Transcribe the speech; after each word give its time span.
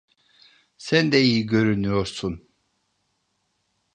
Sen 0.77 1.11
de 1.11 1.21
iyi 1.21 1.45
görünüyorsun. 1.45 2.47